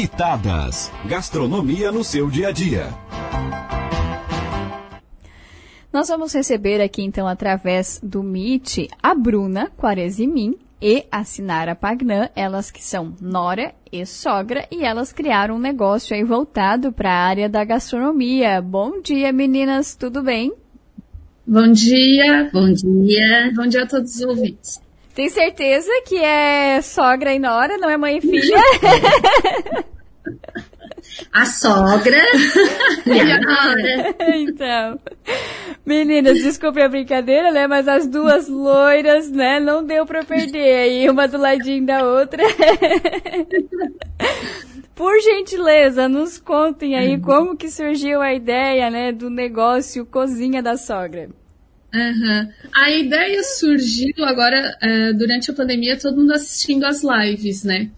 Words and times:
Pitadas. 0.00 0.90
Gastronomia 1.04 1.92
no 1.92 2.02
seu 2.02 2.30
dia 2.30 2.48
a 2.48 2.52
dia. 2.52 2.86
Nós 5.92 6.08
vamos 6.08 6.32
receber 6.32 6.80
aqui, 6.80 7.02
então, 7.02 7.28
através 7.28 8.00
do 8.02 8.22
Meet, 8.22 8.88
a 9.02 9.14
Bruna 9.14 9.70
Quaresimin 9.76 10.56
e 10.80 11.04
a 11.12 11.22
Sinara 11.22 11.74
Pagnan, 11.74 12.30
elas 12.34 12.70
que 12.70 12.82
são 12.82 13.14
nora 13.20 13.74
e 13.92 14.06
sogra, 14.06 14.66
e 14.72 14.86
elas 14.86 15.12
criaram 15.12 15.56
um 15.56 15.60
negócio 15.60 16.16
aí 16.16 16.24
voltado 16.24 16.90
para 16.90 17.12
a 17.12 17.26
área 17.26 17.46
da 17.46 17.62
gastronomia. 17.62 18.62
Bom 18.62 19.02
dia, 19.02 19.30
meninas, 19.34 19.94
tudo 19.94 20.22
bem? 20.22 20.50
Bom 21.46 21.70
dia. 21.72 22.48
Bom 22.50 22.72
dia. 22.72 23.52
Bom 23.54 23.66
dia 23.66 23.82
a 23.82 23.86
todos 23.86 24.14
os 24.14 24.22
ouvintes. 24.22 24.80
Tem 25.14 25.28
certeza 25.28 25.90
que 26.06 26.16
é 26.16 26.80
sogra 26.82 27.34
e 27.34 27.38
nora, 27.38 27.76
não 27.78 27.90
é 27.90 27.96
mãe 27.96 28.18
e 28.18 28.20
filha? 28.20 28.56
a 31.32 31.44
sogra 31.46 32.22
e 33.06 33.20
a 33.20 33.40
nora. 33.40 34.14
Então, 34.36 35.00
meninas, 35.84 36.38
desculpe 36.38 36.80
a 36.80 36.88
brincadeira, 36.88 37.50
né? 37.50 37.66
Mas 37.66 37.88
as 37.88 38.06
duas 38.06 38.48
loiras, 38.48 39.30
né? 39.30 39.58
Não 39.58 39.84
deu 39.84 40.06
pra 40.06 40.22
perder 40.24 40.80
aí, 40.80 41.10
uma 41.10 41.26
do 41.26 41.38
ladinho 41.38 41.84
da 41.84 42.04
outra. 42.04 42.42
Por 44.94 45.18
gentileza, 45.20 46.08
nos 46.08 46.38
contem 46.38 46.94
aí 46.94 47.14
uhum. 47.14 47.22
como 47.22 47.56
que 47.56 47.70
surgiu 47.70 48.20
a 48.20 48.34
ideia, 48.34 48.90
né, 48.90 49.10
do 49.12 49.30
negócio 49.30 50.04
Cozinha 50.04 50.62
da 50.62 50.76
Sogra. 50.76 51.30
Uhum. 51.92 52.48
A 52.72 52.90
ideia 52.90 53.42
surgiu 53.42 54.24
agora, 54.24 54.76
uh, 54.82 55.18
durante 55.18 55.50
a 55.50 55.54
pandemia, 55.54 55.98
todo 55.98 56.16
mundo 56.16 56.32
assistindo 56.32 56.84
as 56.84 57.02
lives, 57.02 57.64
né? 57.64 57.90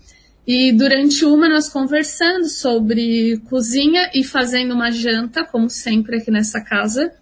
E 0.47 0.73
durante 0.73 1.25
uma 1.25 1.49
nós 1.49 1.69
conversando 1.69 2.49
sobre 2.49 3.41
cozinha 3.49 4.11
e 4.15 4.25
fazendo 4.25 4.75
uma 4.75 4.91
janta, 4.91 5.45
como 5.45 5.69
sempre 5.69 6.17
aqui 6.17 6.31
nessa 6.31 6.61
casa. 6.61 7.13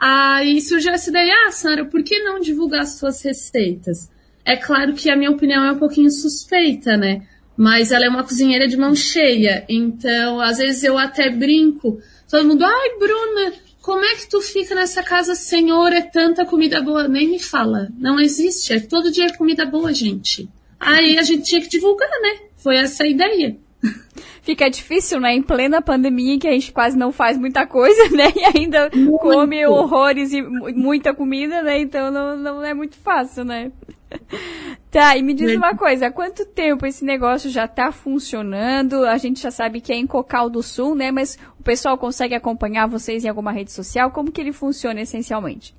Aí 0.00 0.60
surgiu 0.60 0.92
essa 0.92 1.10
ideia, 1.10 1.32
ah, 1.46 1.52
Sara, 1.52 1.84
por 1.84 2.02
que 2.02 2.20
não 2.20 2.40
divulgar 2.40 2.82
as 2.82 2.98
suas 2.98 3.22
receitas? 3.22 4.10
É 4.44 4.56
claro 4.56 4.94
que 4.94 5.10
a 5.10 5.16
minha 5.16 5.30
opinião 5.30 5.64
é 5.64 5.72
um 5.72 5.78
pouquinho 5.78 6.10
suspeita, 6.10 6.96
né? 6.96 7.26
Mas 7.56 7.92
ela 7.92 8.06
é 8.06 8.08
uma 8.08 8.22
cozinheira 8.22 8.66
de 8.66 8.76
mão 8.76 8.94
cheia, 8.94 9.64
então 9.68 10.40
às 10.40 10.58
vezes 10.58 10.82
eu 10.84 10.96
até 10.96 11.28
brinco. 11.28 12.00
Todo 12.30 12.46
mundo, 12.46 12.64
ai, 12.64 12.98
Bruna, 12.98 13.52
como 13.88 14.04
é 14.04 14.16
que 14.16 14.28
tu 14.28 14.42
fica 14.42 14.74
nessa 14.74 15.02
casa, 15.02 15.34
senhor? 15.34 15.94
É 15.94 16.02
tanta 16.02 16.44
comida 16.44 16.82
boa. 16.82 17.08
Nem 17.08 17.26
me 17.26 17.38
fala. 17.38 17.88
Não 17.96 18.20
existe. 18.20 18.74
É 18.74 18.80
todo 18.80 19.10
dia 19.10 19.34
comida 19.34 19.64
boa, 19.64 19.94
gente. 19.94 20.46
Aí 20.78 21.16
a 21.16 21.22
gente 21.22 21.44
tinha 21.44 21.62
que 21.62 21.70
divulgar, 21.70 22.10
né? 22.20 22.36
Foi 22.58 22.76
essa 22.76 23.04
a 23.04 23.06
ideia. 23.06 23.56
Fica 24.42 24.68
difícil, 24.68 25.18
né? 25.20 25.32
Em 25.32 25.40
plena 25.40 25.80
pandemia, 25.80 26.38
que 26.38 26.46
a 26.46 26.50
gente 26.50 26.70
quase 26.70 26.98
não 26.98 27.10
faz 27.10 27.38
muita 27.38 27.66
coisa, 27.66 28.08
né? 28.14 28.30
E 28.36 28.58
ainda 28.58 28.90
muito. 28.94 29.20
come 29.20 29.66
horrores 29.66 30.34
e 30.34 30.42
muita 30.42 31.14
comida, 31.14 31.62
né? 31.62 31.80
Então 31.80 32.10
não, 32.10 32.36
não 32.36 32.62
é 32.62 32.74
muito 32.74 32.96
fácil, 32.98 33.42
né? 33.42 33.72
Tá, 34.90 35.18
e 35.18 35.22
me 35.22 35.34
diz 35.34 35.54
uma 35.54 35.76
coisa, 35.76 36.06
há 36.06 36.10
quanto 36.10 36.46
tempo 36.46 36.86
esse 36.86 37.04
negócio 37.04 37.50
já 37.50 37.66
está 37.66 37.92
funcionando? 37.92 39.04
A 39.04 39.18
gente 39.18 39.42
já 39.42 39.50
sabe 39.50 39.82
que 39.82 39.92
é 39.92 39.96
em 39.96 40.06
Cocal 40.06 40.48
do 40.48 40.62
Sul, 40.62 40.94
né? 40.94 41.10
Mas 41.10 41.38
o 41.60 41.62
pessoal 41.62 41.98
consegue 41.98 42.34
acompanhar 42.34 42.86
vocês 42.86 43.22
em 43.22 43.28
alguma 43.28 43.52
rede 43.52 43.70
social? 43.70 44.10
Como 44.10 44.32
que 44.32 44.40
ele 44.40 44.50
funciona 44.50 45.02
essencialmente? 45.02 45.74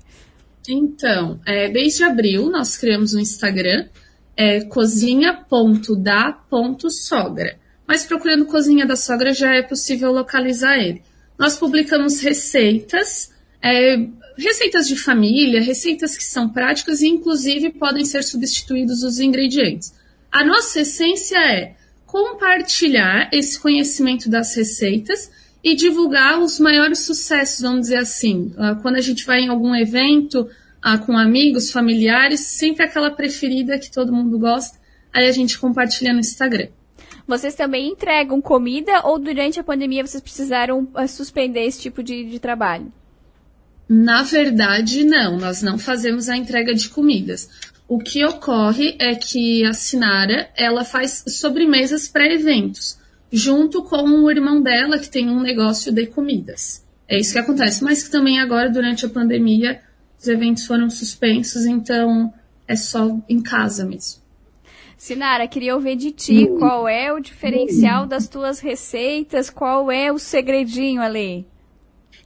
Então, 0.69 1.39
é, 1.43 1.67
desde 1.69 2.03
abril 2.03 2.51
nós 2.51 2.77
criamos 2.77 3.15
um 3.15 3.19
Instagram, 3.19 3.87
é 4.37 4.63
cozinha.da.sogra. 4.65 7.57
Mas 7.87 8.05
procurando 8.05 8.45
Cozinha 8.45 8.85
da 8.85 8.95
Sogra 8.95 9.33
já 9.33 9.55
é 9.55 9.63
possível 9.63 10.11
localizar 10.11 10.77
ele. 10.77 11.01
Nós 11.35 11.57
publicamos 11.57 12.21
receitas, 12.21 13.33
é, 13.59 13.97
receitas 14.43 14.87
de 14.87 14.95
família, 14.95 15.61
receitas 15.61 16.15
que 16.17 16.23
são 16.23 16.49
práticas 16.49 17.01
e, 17.01 17.07
inclusive, 17.07 17.71
podem 17.71 18.05
ser 18.05 18.23
substituídos 18.23 19.03
os 19.03 19.19
ingredientes. 19.19 19.93
A 20.31 20.43
nossa 20.43 20.81
essência 20.81 21.37
é 21.37 21.75
compartilhar 22.05 23.29
esse 23.31 23.59
conhecimento 23.59 24.29
das 24.29 24.55
receitas 24.55 25.31
e 25.63 25.75
divulgar 25.75 26.39
os 26.39 26.59
maiores 26.59 26.99
sucessos, 26.99 27.61
vamos 27.61 27.81
dizer 27.81 27.97
assim. 27.97 28.53
Ah, 28.57 28.75
quando 28.81 28.95
a 28.95 29.01
gente 29.01 29.25
vai 29.25 29.41
em 29.41 29.49
algum 29.49 29.75
evento 29.75 30.47
ah, 30.81 30.97
com 30.97 31.17
amigos, 31.17 31.71
familiares, 31.71 32.39
sempre 32.41 32.85
aquela 32.85 33.11
preferida 33.11 33.77
que 33.77 33.91
todo 33.91 34.13
mundo 34.13 34.39
gosta, 34.39 34.79
aí 35.13 35.27
a 35.27 35.31
gente 35.31 35.59
compartilha 35.59 36.13
no 36.13 36.19
Instagram. 36.19 36.69
Vocês 37.27 37.53
também 37.53 37.89
entregam 37.89 38.41
comida 38.41 39.05
ou 39.05 39.19
durante 39.19 39.59
a 39.59 39.63
pandemia 39.63 40.05
vocês 40.05 40.21
precisaram 40.21 40.87
ah, 40.95 41.07
suspender 41.07 41.65
esse 41.65 41.79
tipo 41.81 42.01
de, 42.01 42.23
de 42.23 42.39
trabalho? 42.39 42.91
Na 43.89 44.21
verdade, 44.21 45.03
não, 45.03 45.35
nós 45.35 45.63
não 45.63 45.79
fazemos 45.79 46.29
a 46.29 46.37
entrega 46.37 46.75
de 46.75 46.89
comidas. 46.89 47.49
O 47.87 47.97
que 47.97 48.23
ocorre 48.23 48.95
é 48.99 49.15
que 49.15 49.65
a 49.65 49.73
Sinara, 49.73 50.47
ela 50.55 50.85
faz 50.85 51.23
sobremesas 51.27 52.07
para 52.07 52.31
eventos, 52.31 52.99
junto 53.31 53.81
com 53.81 54.03
o 54.03 54.29
irmão 54.29 54.61
dela 54.61 54.99
que 54.99 55.09
tem 55.09 55.27
um 55.27 55.41
negócio 55.41 55.91
de 55.91 56.05
comidas. 56.05 56.85
É 57.07 57.19
isso 57.19 57.33
que 57.33 57.39
acontece, 57.39 57.83
mas 57.83 58.03
que 58.03 58.11
também 58.11 58.39
agora 58.39 58.69
durante 58.69 59.07
a 59.07 59.09
pandemia 59.09 59.81
os 60.19 60.27
eventos 60.27 60.67
foram 60.67 60.87
suspensos, 60.87 61.65
então 61.65 62.31
é 62.67 62.75
só 62.75 63.17
em 63.27 63.41
casa 63.41 63.85
mesmo. 63.87 64.21
Sinara, 64.95 65.47
queria 65.47 65.73
ouvir 65.73 65.95
de 65.95 66.11
ti 66.11 66.45
qual 66.59 66.87
é 66.87 67.11
o 67.11 67.19
diferencial 67.19 68.05
das 68.05 68.27
tuas 68.27 68.59
receitas, 68.59 69.49
qual 69.49 69.89
é 69.89 70.11
o 70.11 70.19
segredinho 70.19 71.01
ali? 71.01 71.47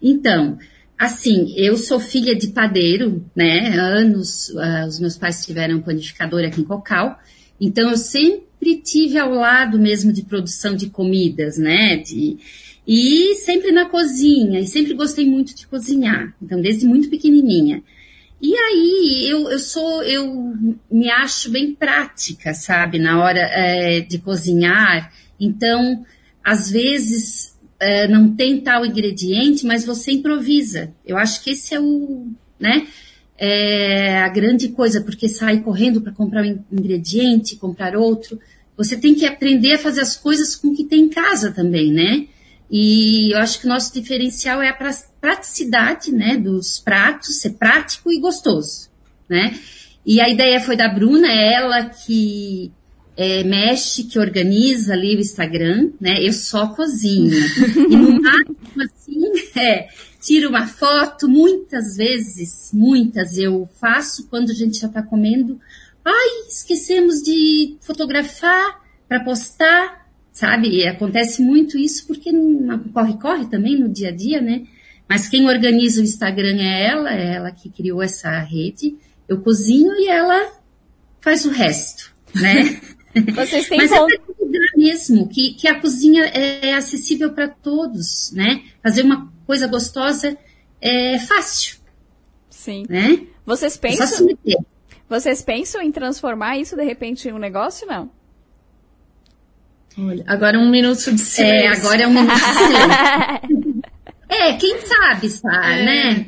Então, 0.01 0.57
Assim, 1.03 1.53
eu 1.57 1.75
sou 1.75 1.99
filha 1.99 2.33
de 2.33 2.47
padeiro, 2.47 3.29
né? 3.35 3.77
Anos, 3.77 4.47
uh, 4.51 4.87
os 4.87 5.01
meus 5.01 5.17
pais 5.17 5.45
tiveram 5.45 5.75
um 5.75 5.81
panificador 5.81 6.45
aqui 6.45 6.61
em 6.61 6.63
Cocal, 6.63 7.19
então 7.59 7.89
eu 7.89 7.97
sempre 7.97 8.77
tive 8.81 9.17
ao 9.17 9.33
lado 9.33 9.77
mesmo 9.77 10.13
de 10.13 10.23
produção 10.23 10.77
de 10.77 10.89
comidas, 10.89 11.57
né? 11.57 11.97
De, 11.97 12.37
e 12.87 13.35
sempre 13.35 13.73
na 13.73 13.83
cozinha, 13.83 14.61
e 14.61 14.65
sempre 14.65 14.93
gostei 14.93 15.29
muito 15.29 15.53
de 15.53 15.67
cozinhar, 15.67 16.33
então 16.41 16.61
desde 16.61 16.85
muito 16.85 17.09
pequenininha. 17.09 17.83
E 18.41 18.55
aí 18.55 19.27
eu, 19.29 19.51
eu 19.51 19.59
sou, 19.59 20.03
eu 20.03 20.53
me 20.89 21.09
acho 21.09 21.51
bem 21.51 21.75
prática, 21.75 22.53
sabe, 22.53 22.97
na 22.97 23.21
hora 23.21 23.41
é, 23.41 23.99
de 23.99 24.19
cozinhar. 24.19 25.11
Então, 25.37 26.05
às 26.41 26.71
vezes 26.71 27.52
é, 27.83 28.07
não 28.07 28.33
tem 28.33 28.61
tal 28.61 28.85
ingrediente, 28.85 29.65
mas 29.65 29.85
você 29.85 30.13
improvisa. 30.13 30.93
Eu 31.05 31.17
acho 31.17 31.43
que 31.43 31.51
esse 31.51 31.75
é 31.75 31.79
o, 31.79 32.27
né? 32.59 32.87
É 33.37 34.19
a 34.19 34.29
grande 34.29 34.69
coisa, 34.69 35.01
porque 35.01 35.27
sai 35.27 35.59
correndo 35.61 36.01
para 36.01 36.13
comprar 36.13 36.43
um 36.43 36.63
ingrediente, 36.71 37.57
comprar 37.57 37.95
outro. 37.95 38.39
Você 38.77 38.95
tem 38.95 39.13
que 39.13 39.25
aprender 39.25 39.73
a 39.73 39.77
fazer 39.77 40.01
as 40.01 40.15
coisas 40.15 40.55
com 40.55 40.69
o 40.69 40.75
que 40.75 40.85
tem 40.85 41.01
em 41.01 41.09
casa 41.09 41.51
também, 41.51 41.91
né? 41.91 42.27
E 42.71 43.33
eu 43.33 43.39
acho 43.39 43.59
que 43.59 43.65
o 43.65 43.69
nosso 43.69 43.93
diferencial 43.93 44.61
é 44.61 44.69
a 44.69 44.95
praticidade, 45.21 46.11
né, 46.11 46.37
dos 46.37 46.79
pratos, 46.79 47.39
ser 47.39 47.51
prático 47.51 48.11
e 48.11 48.19
gostoso, 48.19 48.89
né? 49.29 49.59
E 50.05 50.19
a 50.19 50.27
ideia 50.29 50.59
foi 50.59 50.75
da 50.75 50.87
Bruna, 50.87 51.31
ela 51.31 51.85
que 51.85 52.71
é, 53.15 53.43
mexe, 53.43 54.03
que 54.03 54.17
organiza 54.17 54.93
ali 54.93 55.15
o 55.15 55.19
Instagram, 55.19 55.91
né? 55.99 56.21
Eu 56.21 56.33
só 56.33 56.67
cozinho. 56.67 57.33
e 57.89 57.95
no 57.95 58.21
máximo, 58.21 58.83
assim, 58.83 59.59
é, 59.59 59.87
tiro 60.21 60.49
uma 60.49 60.67
foto, 60.67 61.27
muitas 61.27 61.95
vezes, 61.95 62.71
muitas 62.73 63.37
eu 63.37 63.69
faço 63.79 64.27
quando 64.29 64.51
a 64.51 64.53
gente 64.53 64.79
já 64.79 64.87
está 64.87 65.03
comendo. 65.03 65.59
Ai, 66.03 66.47
esquecemos 66.47 67.21
de 67.21 67.77
fotografar 67.81 68.81
para 69.07 69.23
postar, 69.23 70.07
sabe? 70.31 70.69
E 70.69 70.87
acontece 70.87 71.41
muito 71.41 71.77
isso 71.77 72.07
porque 72.07 72.31
corre-corre 72.93 73.45
também 73.47 73.79
no 73.79 73.89
dia 73.89 74.09
a 74.09 74.15
dia, 74.15 74.41
né? 74.41 74.63
Mas 75.07 75.27
quem 75.29 75.47
organiza 75.47 76.01
o 76.01 76.03
Instagram 76.03 76.57
é 76.59 76.87
ela, 76.87 77.13
é 77.13 77.35
ela 77.35 77.51
que 77.51 77.69
criou 77.69 78.01
essa 78.01 78.39
rede. 78.39 78.95
Eu 79.27 79.41
cozinho 79.41 79.93
e 79.99 80.07
ela 80.07 80.51
faz 81.21 81.45
o 81.45 81.49
resto, 81.49 82.11
né? 82.33 82.81
Vocês 83.35 83.67
têm 83.67 83.77
Mas 83.77 83.91
é 83.91 83.95
para 83.95 84.07
mesmo, 84.75 85.29
que, 85.29 85.53
que 85.53 85.67
a 85.67 85.79
cozinha 85.79 86.25
é 86.25 86.73
acessível 86.73 87.31
para 87.31 87.47
todos, 87.47 88.31
né? 88.33 88.63
Fazer 88.81 89.03
uma 89.03 89.31
coisa 89.45 89.67
gostosa 89.67 90.37
é 90.81 91.19
fácil. 91.19 91.77
Sim. 92.49 92.85
Né? 92.89 93.27
Vocês 93.45 93.75
é 93.75 93.79
pensam... 93.79 94.27
É 94.29 94.73
vocês 95.09 95.41
pensam 95.43 95.81
em 95.81 95.91
transformar 95.91 96.57
isso 96.57 96.75
de 96.75 96.83
repente 96.83 97.27
em 97.27 97.33
um 97.33 97.37
negócio, 97.37 97.85
não? 97.85 98.09
Olha, 99.99 100.23
agora 100.25 100.57
um 100.57 100.71
minuto 100.71 101.11
de 101.11 101.19
silêncio. 101.19 101.43
É, 101.43 101.67
agora 101.67 102.01
é 102.01 102.07
um 102.07 102.13
minuto 102.13 102.33
de 102.33 102.39
silêncio. 103.51 103.83
é, 104.27 104.53
quem 104.53 104.79
sabe, 104.79 105.29
sabe, 105.29 105.73
é. 105.73 105.85
né? 105.85 106.25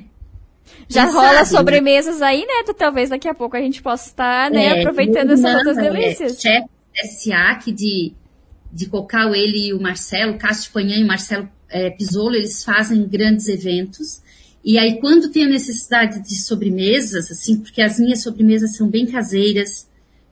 Já 0.88 1.06
rola 1.06 1.46
sabe, 1.46 1.50
sobremesas 1.50 2.20
né? 2.20 2.28
aí, 2.28 2.46
né? 2.46 2.74
Talvez 2.78 3.10
daqui 3.10 3.28
a 3.28 3.34
pouco 3.34 3.58
a 3.58 3.60
gente 3.60 3.82
possa 3.82 4.08
estar, 4.08 4.52
né, 4.52 4.66
é, 4.66 4.80
aproveitando 4.80 5.32
essas 5.32 5.56
outras 5.56 5.78
delícias. 5.78 6.46
É, 6.46 6.62
SA, 7.04 7.56
que 7.56 7.72
de 7.72 8.14
de 8.76 8.88
Cocal, 8.88 9.34
ele 9.34 9.68
e 9.68 9.74
o 9.74 9.82
Marcelo, 9.82 10.38
Cássio 10.38 10.70
Panhan 10.74 10.98
e 10.98 11.04
o 11.06 11.08
Marcelo 11.08 11.50
é, 11.70 11.90
Pisolo, 11.92 12.36
eles 12.36 12.62
fazem 12.62 13.08
grandes 13.08 13.48
eventos. 13.48 14.22
E 14.62 14.78
aí, 14.78 15.00
quando 15.00 15.32
tem 15.32 15.46
a 15.46 15.50
necessidade 15.50 16.22
de 16.22 16.36
sobremesas, 16.36 17.32
assim, 17.32 17.58
porque 17.58 17.82
as 17.82 17.98
minhas 17.98 18.22
sobremesas 18.22 18.76
são 18.76 18.90
bem 18.90 19.06
caseiras, 19.06 19.88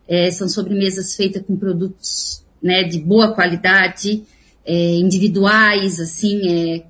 é, 0.06 0.30
são 0.30 0.50
sobremesas 0.50 1.15
feitas 1.15 1.42
com 1.45 1.56
produtos 1.56 2.44
né, 2.62 2.83
de 2.83 3.00
boa 3.00 3.33
qualidade, 3.33 4.24
é, 4.65 4.95
individuais, 4.95 6.01
assim, 6.01 6.42
é, 6.45 6.86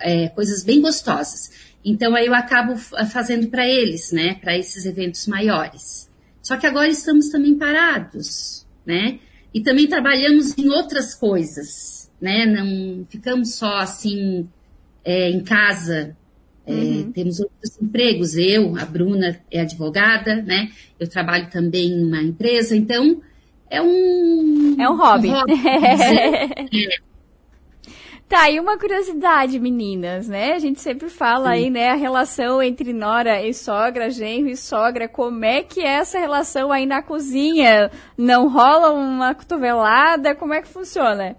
é, 0.00 0.28
coisas 0.28 0.62
bem 0.62 0.82
gostosas. 0.82 1.50
Então 1.82 2.14
aí 2.14 2.26
eu 2.26 2.34
acabo 2.34 2.76
fazendo 2.76 3.48
para 3.48 3.66
eles, 3.66 4.12
né, 4.12 4.34
para 4.34 4.56
esses 4.56 4.84
eventos 4.84 5.26
maiores. 5.26 6.08
Só 6.42 6.56
que 6.56 6.66
agora 6.66 6.88
estamos 6.88 7.28
também 7.28 7.56
parados, 7.56 8.66
né? 8.84 9.20
E 9.54 9.60
também 9.60 9.86
trabalhamos 9.86 10.56
em 10.58 10.68
outras 10.68 11.14
coisas, 11.14 12.10
né? 12.20 12.44
Não 12.46 13.06
ficamos 13.08 13.54
só 13.54 13.78
assim 13.78 14.48
é, 15.04 15.30
em 15.30 15.40
casa. 15.40 16.16
É, 16.66 16.72
uhum. 16.72 17.12
Temos 17.12 17.40
outros 17.40 17.80
empregos. 17.80 18.36
Eu, 18.36 18.76
a 18.76 18.84
Bruna 18.84 19.40
é 19.50 19.60
advogada, 19.60 20.36
né? 20.36 20.70
Eu 20.98 21.08
trabalho 21.08 21.48
também 21.50 21.90
em 21.90 22.04
uma 22.04 22.22
empresa. 22.22 22.76
Então 22.76 23.20
é 23.70 23.80
um 23.80 24.76
é 24.78 24.88
um 24.88 24.96
hobby. 24.96 25.28
Um 25.28 25.32
hobby 25.38 25.52
é, 25.66 26.96
Tá, 28.28 28.50
e 28.50 28.58
uma 28.58 28.78
curiosidade, 28.78 29.58
meninas, 29.58 30.26
né? 30.26 30.54
A 30.54 30.58
gente 30.58 30.80
sempre 30.80 31.10
fala 31.10 31.48
Sim. 31.48 31.52
aí, 31.52 31.70
né, 31.70 31.90
a 31.90 31.94
relação 31.94 32.62
entre 32.62 32.92
nora 32.92 33.46
e 33.46 33.52
sogra, 33.52 34.08
genro 34.10 34.48
e 34.48 34.56
sogra. 34.56 35.06
Como 35.06 35.44
é 35.44 35.62
que 35.62 35.80
é 35.80 35.98
essa 35.98 36.18
relação 36.18 36.72
aí 36.72 36.86
na 36.86 37.02
cozinha? 37.02 37.90
Não 38.16 38.48
rola 38.48 38.90
uma 38.90 39.34
cotovelada? 39.34 40.34
Como 40.34 40.54
é 40.54 40.62
que 40.62 40.68
funciona? 40.68 41.36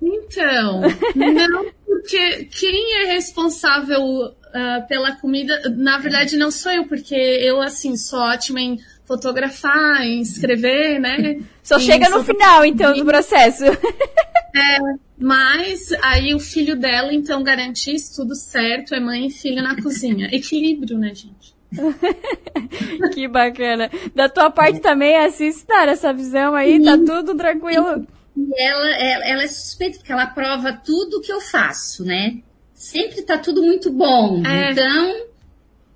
Então, 0.00 0.80
não, 1.14 1.66
porque 1.84 2.46
quem 2.46 3.02
é 3.02 3.12
responsável 3.12 4.02
uh, 4.02 4.88
pela 4.88 5.12
comida, 5.16 5.60
na 5.76 5.98
verdade 5.98 6.36
não 6.38 6.50
sou 6.50 6.72
eu, 6.72 6.86
porque 6.86 7.14
eu, 7.14 7.60
assim, 7.60 7.96
sou 7.96 8.18
ótima 8.18 8.60
em 8.60 8.78
fotografar, 9.04 10.02
em 10.02 10.22
escrever, 10.22 10.98
né? 10.98 11.40
Só 11.62 11.78
chega 11.78 12.08
no 12.08 12.24
final, 12.24 12.64
então, 12.64 12.94
do 12.94 13.04
processo. 13.04 13.64
É, 13.64 14.78
mas 15.20 15.92
aí 16.02 16.34
o 16.34 16.40
filho 16.40 16.74
dela, 16.76 17.12
então, 17.12 17.42
garante 17.42 17.94
isso 17.94 18.16
tudo 18.16 18.34
certo, 18.34 18.94
é 18.94 19.00
mãe 19.00 19.26
e 19.26 19.30
filho 19.30 19.62
na 19.62 19.80
cozinha. 19.80 20.28
Equilíbrio, 20.32 20.98
né, 20.98 21.14
gente? 21.14 21.54
que 23.12 23.28
bacana. 23.28 23.90
Da 24.14 24.28
tua 24.28 24.50
parte 24.50 24.80
também 24.80 25.12
é 25.12 25.26
assim, 25.26 25.50
dar 25.68 25.88
essa 25.88 26.12
visão 26.12 26.54
aí, 26.54 26.82
tá 26.82 26.96
tá 26.96 27.04
tudo 27.04 27.36
tranquilo. 27.36 28.06
E 28.36 28.62
ela, 28.62 28.90
ela, 28.90 29.24
ela 29.26 29.42
é 29.42 29.48
suspeita, 29.48 29.98
porque 29.98 30.12
ela 30.12 30.26
prova 30.26 30.72
tudo 30.72 31.20
que 31.20 31.30
eu 31.30 31.40
faço, 31.40 32.04
né? 32.04 32.38
Sempre 32.72 33.22
tá 33.22 33.36
tudo 33.36 33.62
muito 33.62 33.92
bom. 33.92 34.42
É. 34.46 34.72
Então. 34.72 35.30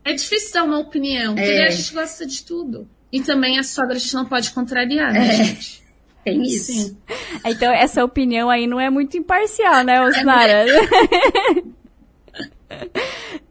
É 0.05 0.13
difícil 0.13 0.53
dar 0.53 0.65
uma 0.65 0.79
opinião, 0.79 1.35
porque 1.35 1.49
é. 1.49 1.67
a 1.67 1.71
gente 1.71 1.95
gosta 1.95 2.27
de 2.27 2.45
tudo. 2.45 2.87
E 3.11 3.23
também 3.23 3.59
a 3.59 3.63
sogra 3.63 3.97
a 3.97 3.99
gente 3.99 4.13
não 4.13 4.27
pode 4.27 4.51
contrariar, 4.51 5.15
né, 5.15 5.29
é. 5.29 5.45
gente? 5.45 5.84
Tem 6.25 6.43
isso. 6.43 6.73
Sim. 6.73 6.97
Então, 7.45 7.73
essa 7.73 8.03
opinião 8.03 8.49
aí 8.49 8.67
não 8.67 8.81
é 8.81 8.89
muito 8.89 9.17
imparcial, 9.17 9.85
né, 9.85 10.03
Osmara? 10.03 10.65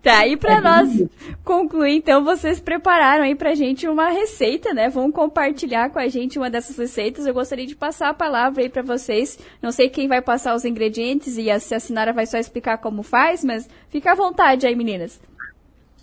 tá, 0.01 0.27
e 0.27 0.35
para 0.35 0.57
é 0.57 0.61
nós 0.61 1.03
concluir, 1.43 1.95
então, 1.95 2.23
vocês 2.23 2.59
prepararam 2.59 3.23
aí 3.23 3.35
pra 3.35 3.53
gente 3.53 3.87
uma 3.87 4.09
receita, 4.09 4.73
né? 4.73 4.89
Vão 4.89 5.11
compartilhar 5.11 5.91
com 5.91 5.99
a 5.99 6.07
gente 6.07 6.39
uma 6.39 6.49
dessas 6.49 6.77
receitas. 6.77 7.27
Eu 7.27 7.33
gostaria 7.33 7.67
de 7.67 7.75
passar 7.75 8.09
a 8.09 8.13
palavra 8.13 8.63
aí 8.63 8.69
para 8.69 8.81
vocês. 8.81 9.37
Não 9.61 9.71
sei 9.71 9.89
quem 9.89 10.07
vai 10.07 10.21
passar 10.21 10.55
os 10.55 10.65
ingredientes 10.65 11.37
e 11.37 11.59
se 11.59 11.75
a 11.75 11.79
Sinara 11.79 12.11
vai 12.11 12.25
só 12.25 12.37
explicar 12.37 12.79
como 12.79 13.03
faz, 13.03 13.43
mas 13.43 13.69
fica 13.89 14.13
à 14.13 14.15
vontade 14.15 14.65
aí, 14.65 14.75
meninas. 14.75 15.21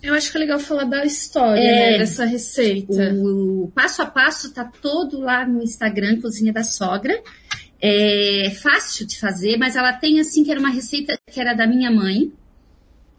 Eu 0.01 0.13
acho 0.15 0.31
que 0.31 0.37
é 0.37 0.39
legal 0.39 0.59
falar 0.59 0.85
da 0.85 1.05
história 1.05 1.61
é, 1.61 1.91
né, 1.91 1.97
dessa 1.99 2.25
receita. 2.25 3.13
O, 3.13 3.71
passo 3.73 4.01
a 4.01 4.05
passo 4.05 4.51
tá 4.51 4.65
todo 4.65 5.19
lá 5.19 5.45
no 5.45 5.61
Instagram, 5.61 6.19
Cozinha 6.19 6.51
da 6.51 6.63
Sogra. 6.63 7.21
É 7.79 8.51
fácil 8.61 9.05
de 9.05 9.19
fazer, 9.19 9.57
mas 9.57 9.75
ela 9.75 9.93
tem 9.93 10.19
assim 10.19 10.43
que 10.43 10.51
era 10.51 10.59
uma 10.59 10.69
receita 10.69 11.17
que 11.29 11.39
era 11.39 11.53
da 11.53 11.67
minha 11.67 11.91
mãe. 11.91 12.31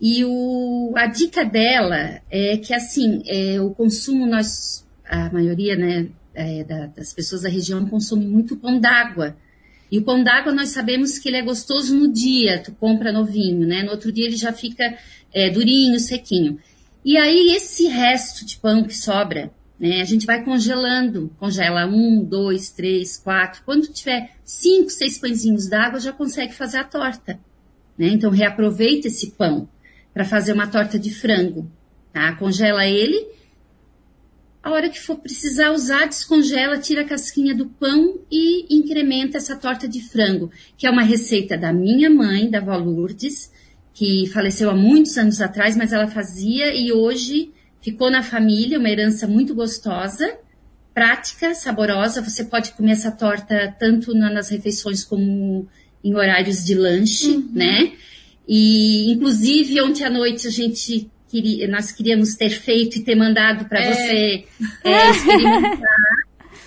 E 0.01 0.25
o, 0.25 0.93
a 0.97 1.07
dica 1.07 1.45
dela 1.45 2.21
é 2.29 2.57
que 2.57 2.75
assim, 2.75 3.23
é, 3.27 3.61
o 3.61 3.71
consumo, 3.71 4.27
nós, 4.27 4.85
a 5.05 5.31
maioria 5.33 5.77
né, 5.77 6.09
é, 6.35 6.65
da, 6.65 6.87
das 6.87 7.13
pessoas 7.13 7.43
da 7.43 7.49
região 7.49 7.87
consome 7.87 8.27
muito 8.27 8.57
pão 8.57 8.81
d'água. 8.81 9.37
E 9.91 9.99
o 9.99 10.03
pão 10.03 10.25
d'água 10.25 10.53
nós 10.53 10.71
sabemos 10.71 11.19
que 11.19 11.29
ele 11.29 11.37
é 11.37 11.43
gostoso 11.43 11.95
no 11.95 12.13
dia, 12.13 12.61
tu 12.61 12.73
compra 12.73 13.13
novinho, 13.13 13.67
né? 13.67 13.83
No 13.83 13.91
outro 13.91 14.11
dia 14.11 14.27
ele 14.27 14.37
já 14.37 14.53
fica 14.53 14.97
é, 15.33 15.51
durinho, 15.51 16.01
sequinho. 16.01 16.59
E 17.05 17.17
aí, 17.17 17.55
esse 17.55 17.89
resto 17.89 18.47
de 18.47 18.57
pão 18.59 18.85
que 18.85 18.97
sobra, 18.97 19.53
né, 19.79 20.01
a 20.01 20.05
gente 20.05 20.25
vai 20.25 20.45
congelando. 20.45 21.35
Congela 21.39 21.87
um, 21.87 22.25
dois, 22.25 22.71
três, 22.71 23.17
quatro. 23.17 23.63
Quando 23.65 23.89
tiver 23.89 24.37
cinco, 24.45 24.91
seis 24.91 25.19
pãezinhos 25.19 25.69
d'água, 25.69 25.99
já 25.99 26.13
consegue 26.13 26.55
fazer 26.55 26.79
a 26.79 26.85
torta. 26.85 27.41
Né? 27.99 28.09
Então, 28.09 28.31
reaproveita 28.31 29.09
esse 29.09 29.33
pão 29.33 29.69
para 30.15 30.25
fazer 30.25 30.53
uma 30.53 30.69
torta 30.69 30.99
de 30.99 31.13
frango. 31.13 31.69
Tá? 32.13 32.35
Congela 32.37 32.87
ele. 32.87 33.27
A 34.63 34.71
hora 34.71 34.89
que 34.89 35.01
for 35.01 35.19
precisar 35.19 35.73
usar, 35.73 36.07
descongela, 36.07 36.79
tira 36.79 37.03
a 37.03 37.05
casquinha 37.05 37.53
do 37.53 37.67
pão 37.67 38.21
e 38.31 38.73
incrementa 38.73 39.39
essa 39.39 39.57
torta 39.57 39.89
de 39.89 40.01
frango, 40.01 40.53
que 40.77 40.87
é 40.87 40.91
uma 40.91 41.03
receita 41.03 41.59
da 41.59 41.73
minha 41.73 42.09
mãe, 42.09 42.49
da 42.49 42.61
Vó 42.61 42.77
Lourdes, 42.77 43.51
que 43.95 44.27
faleceu 44.33 44.71
há 44.71 44.75
muitos 44.75 45.17
anos 45.19 45.41
atrás, 45.41 45.77
mas 45.77 45.93
ela 45.93 46.07
fazia 46.07 46.75
e 46.75 46.93
hoje 46.93 47.53
ficou 47.81 48.11
na 48.11 48.23
família, 48.23 48.79
uma 48.79 48.89
herança 48.89 49.27
muito 49.27 49.55
gostosa, 49.55 50.39
prática, 50.95 51.55
saborosa. 51.55 52.23
Você 52.23 52.45
pode 52.45 52.73
comer 52.73 52.93
essa 52.93 53.11
torta 53.11 53.75
tanto 53.79 54.15
nas 54.15 54.49
refeições 54.49 55.05
como 55.05 55.69
em 56.03 56.15
horários 56.15 56.65
de 56.65 56.75
lanche, 56.75 57.29
uhum. 57.29 57.51
né? 57.53 57.93
E 58.49 59.13
inclusive 59.13 59.81
ontem 59.83 60.05
à 60.05 60.11
noite 60.11 60.47
a 60.47 60.51
gente 60.51 61.11
queria, 61.29 61.69
nós 61.69 61.93
queríamos 61.93 62.35
ter 62.35 62.51
feito 62.51 62.99
e 62.99 63.05
ter 63.05 63.15
mandado 63.15 63.67
para 63.67 63.81
é. 63.81 63.93
você 63.93 64.45
é, 64.85 65.11
experimentar, 65.11 65.99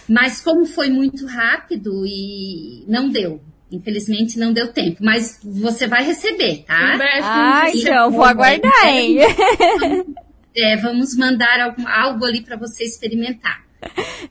mas 0.07 0.41
como 0.41 0.65
foi 0.65 0.89
muito 0.89 1.25
rápido 1.25 2.05
e 2.05 2.83
não 2.87 3.09
deu, 3.09 3.41
Infelizmente 3.71 4.37
não 4.37 4.53
deu 4.53 4.71
tempo, 4.71 5.03
mas 5.03 5.39
você 5.43 5.87
vai 5.87 6.03
receber, 6.03 6.63
tá? 6.67 6.97
Ah, 7.23 7.71
então 7.73 8.11
vou 8.11 8.23
aguardar, 8.23 8.87
hein? 8.87 9.19
É, 10.57 10.77
vamos 10.77 11.17
mandar 11.17 11.59
algum, 11.59 11.85
algo 11.85 12.23
ali 12.23 12.41
para 12.41 12.55
você 12.55 12.85
experimentar. 12.85 13.65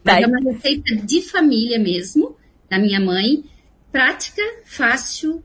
Tá. 0.02 0.20
é 0.20 0.26
uma 0.26 0.40
receita 0.40 0.96
de 0.96 1.20
família 1.20 1.78
mesmo, 1.78 2.34
da 2.68 2.78
minha 2.78 2.98
mãe, 2.98 3.44
prática, 3.92 4.42
fácil, 4.64 5.44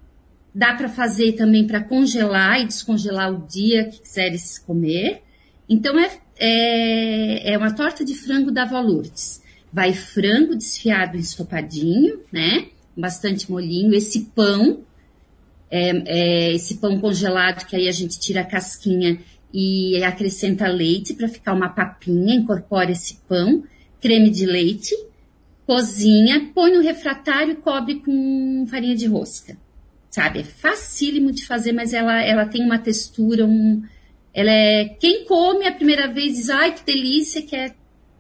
dá 0.53 0.74
para 0.74 0.89
fazer 0.89 1.34
também 1.34 1.67
para 1.67 1.84
congelar 1.84 2.62
e 2.62 2.65
descongelar 2.65 3.31
o 3.31 3.46
dia 3.46 3.86
que 3.89 4.00
quiseres 4.00 4.58
comer. 4.58 5.22
Então 5.67 6.00
é, 6.00 6.17
é, 6.39 7.53
é 7.53 7.58
uma 7.58 7.74
torta 7.74 8.03
de 8.03 8.15
frango 8.15 8.51
da 8.51 8.65
Valurdes. 8.65 9.43
Vai 9.72 9.93
frango 9.93 10.55
desfiado 10.55 11.17
ensopadinho, 11.17 12.22
né? 12.31 12.69
Bastante 13.00 13.50
molinho. 13.50 13.94
Esse 13.94 14.22
pão, 14.36 14.82
é, 15.70 15.89
é, 16.06 16.53
esse 16.53 16.75
pão 16.75 17.00
congelado, 17.00 17.65
que 17.65 17.75
aí 17.75 17.88
a 17.88 17.91
gente 17.91 18.20
tira 18.20 18.41
a 18.41 18.46
casquinha 18.46 19.20
e 19.53 20.01
acrescenta 20.03 20.68
leite 20.68 21.13
para 21.13 21.27
ficar 21.27 21.53
uma 21.53 21.70
papinha, 21.70 22.36
incorpora 22.36 22.91
esse 22.91 23.15
pão, 23.27 23.63
creme 24.00 24.29
de 24.29 24.46
leite, 24.46 24.96
cozinha, 25.65 26.51
põe 26.53 26.72
no 26.72 26.82
refratário 26.82 27.53
e 27.53 27.56
cobre 27.58 27.96
com 27.96 28.65
farinha 28.70 28.96
de 28.96 29.08
rosca. 29.08 29.58
Sabe, 30.10 30.39
é 30.39 30.44
facílimo 30.44 31.32
de 31.32 31.46
fazer, 31.46 31.72
mas 31.72 31.94
ela, 31.94 32.20
ela 32.24 32.46
tem 32.46 32.63
uma 32.63 32.79
textura, 32.79 33.46
um, 33.46 33.84
ela 34.34 34.51
é, 34.51 34.86
quem 34.86 35.24
come 35.25 35.68
a 35.68 35.72
primeira 35.72 36.08
vez 36.08 36.36
diz, 36.36 36.50
ai 36.50 36.74
que 36.74 36.84
delícia, 36.84 37.44
quer 37.44 37.75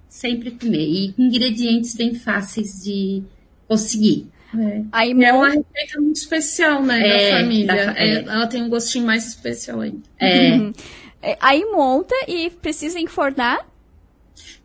sempre 0.07 0.51
comer. 0.51 0.87
E 0.87 1.13
ingredientes 1.17 1.95
bem 1.95 2.13
fáceis 2.13 2.83
de 2.83 3.23
conseguir. 3.67 4.27
É. 4.57 4.83
Aí, 4.91 5.11
é 5.23 5.33
uma 5.33 5.47
receita 5.47 6.01
muito 6.01 6.15
especial, 6.15 6.81
né, 6.83 6.99
é, 6.99 7.31
da 7.31 7.37
família. 7.37 7.67
Da, 7.67 7.93
é. 7.93 8.09
é. 8.09 8.19
Ela 8.19 8.47
tem 8.47 8.63
um 8.63 8.69
gostinho 8.69 9.05
mais 9.05 9.27
especial 9.27 9.81
ainda. 9.81 10.01
É. 10.17 10.53
Uhum. 10.53 10.73
é. 11.21 11.37
Aí 11.39 11.65
monta 11.65 12.15
e 12.27 12.49
precisa 12.49 12.99
enfornar? 12.99 13.67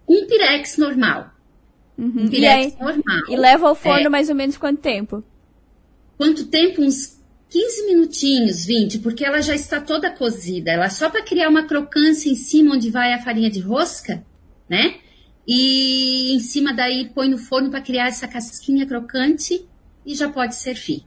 Um 0.08 0.26
pirex 0.26 0.78
normal. 0.78 1.30
Uhum. 1.98 2.24
Um 2.24 2.28
pirex 2.28 2.42
e 2.42 2.46
aí, 2.46 2.74
normal. 2.80 3.20
E 3.28 3.36
leva 3.36 3.68
ao 3.68 3.74
forno 3.74 4.10
mais 4.10 4.28
ou 4.28 4.34
menos 4.34 4.56
quanto 4.56 4.80
tempo? 4.80 5.22
Quanto 6.16 6.46
tempo? 6.46 6.82
Uns 6.82 7.20
15 7.50 7.86
minutinhos, 7.86 8.64
20, 8.64 8.98
porque 8.98 9.24
ela 9.24 9.40
já 9.40 9.54
está 9.54 9.80
toda 9.80 10.10
cozida. 10.10 10.72
Ela 10.72 10.88
só 10.90 11.10
para 11.10 11.22
criar 11.22 11.48
uma 11.48 11.64
crocância 11.64 12.28
em 12.28 12.34
cima 12.34 12.74
onde 12.74 12.90
vai 12.90 13.12
a 13.12 13.22
farinha 13.22 13.50
de 13.50 13.60
rosca, 13.60 14.24
né? 14.68 14.96
E 15.46 16.34
em 16.34 16.40
cima 16.40 16.72
daí 16.72 17.10
põe 17.14 17.28
no 17.28 17.38
forno 17.38 17.70
para 17.70 17.82
criar 17.82 18.08
essa 18.08 18.26
casquinha 18.26 18.86
crocante 18.86 19.68
e 20.04 20.14
já 20.14 20.28
pode 20.28 20.54
servir. 20.54 21.04